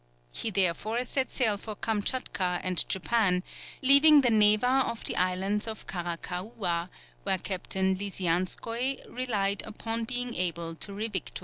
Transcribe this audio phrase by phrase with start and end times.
[0.31, 3.43] He therefore set sail for Kamtchatka and Japan,
[3.83, 6.89] leaving the Neva off the island of Karakakoua,
[7.21, 11.37] where Captain Lisianskoï relied upon being able to revictual.